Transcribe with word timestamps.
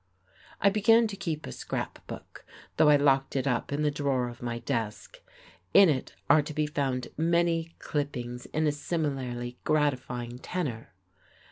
I 0.59 0.71
began 0.71 1.05
to 1.09 1.15
keep 1.15 1.45
a 1.45 1.51
scrap 1.51 2.07
book, 2.07 2.43
though 2.77 2.89
I 2.89 2.95
locked 2.95 3.35
it 3.35 3.45
up 3.45 3.71
in 3.71 3.83
the 3.83 3.91
drawer 3.91 4.29
of 4.29 4.41
my 4.41 4.57
desk. 4.57 5.19
In 5.75 5.89
it 5.89 6.15
are 6.27 6.41
to 6.41 6.55
be 6.55 6.65
found 6.65 7.09
many 7.17 7.75
clippings 7.77 8.47
of 8.51 8.65
a 8.65 8.71
similarly 8.71 9.59
gratifying 9.63 10.39
tenor.... 10.39 10.91